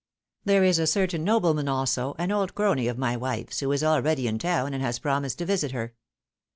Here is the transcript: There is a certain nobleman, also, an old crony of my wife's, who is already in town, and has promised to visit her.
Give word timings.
There 0.45 0.63
is 0.63 0.79
a 0.79 0.87
certain 0.87 1.23
nobleman, 1.23 1.67
also, 1.67 2.15
an 2.17 2.31
old 2.31 2.55
crony 2.55 2.87
of 2.87 2.97
my 2.97 3.15
wife's, 3.15 3.59
who 3.59 3.71
is 3.71 3.83
already 3.83 4.25
in 4.25 4.39
town, 4.39 4.73
and 4.73 4.81
has 4.81 4.97
promised 4.97 5.37
to 5.37 5.45
visit 5.45 5.73
her. 5.73 5.93